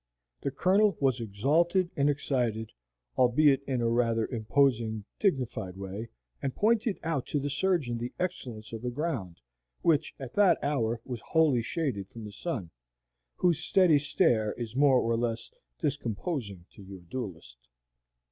[0.41, 2.71] The Colonel was exalted and excited,
[3.19, 6.09] albeit in a rather imposing, dignified way,
[6.41, 9.41] and pointed out to the surgeon the excellence of the ground,
[9.83, 12.71] which at that hour was wholly shaded from the sun,
[13.35, 17.67] whose steady stare is more or less discomposing to your duellist.